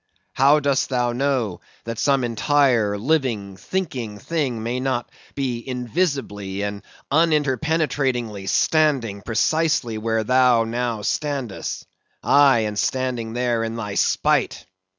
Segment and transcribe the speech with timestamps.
[0.33, 6.81] How dost thou know that some entire, living, thinking thing may not be invisibly and
[7.11, 11.85] uninterpenetratingly standing precisely where thou now standest;
[12.23, 14.65] aye, and standing there in thy spite?